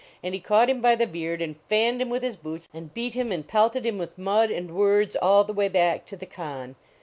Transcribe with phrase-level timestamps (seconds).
[0.23, 3.13] And he caught him by the beard and fanned him with his boots, and beat
[3.13, 6.75] him and pelted him with mud and words all the way back to the kahn.